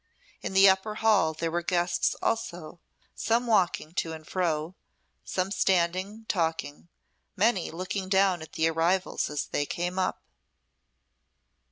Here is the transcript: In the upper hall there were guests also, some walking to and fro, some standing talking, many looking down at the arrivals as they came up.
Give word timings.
In 0.41 0.53
the 0.53 0.67
upper 0.67 0.95
hall 0.95 1.33
there 1.35 1.51
were 1.51 1.61
guests 1.61 2.15
also, 2.23 2.79
some 3.13 3.45
walking 3.45 3.93
to 3.97 4.13
and 4.13 4.25
fro, 4.25 4.73
some 5.23 5.51
standing 5.51 6.25
talking, 6.27 6.87
many 7.35 7.69
looking 7.69 8.09
down 8.09 8.41
at 8.41 8.53
the 8.53 8.67
arrivals 8.67 9.29
as 9.29 9.45
they 9.45 9.67
came 9.67 9.99
up. 9.99 10.23